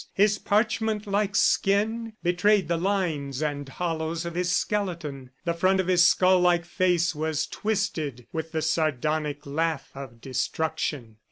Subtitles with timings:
[0.15, 5.29] His parchment like skin betrayed the lines and hollows of his skeleton.
[5.45, 11.17] The front of his skull like face was twisted with the sardonic laugh of destruction.